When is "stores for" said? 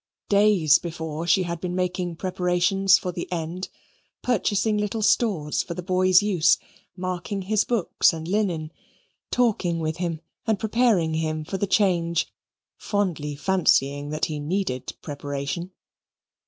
5.03-5.75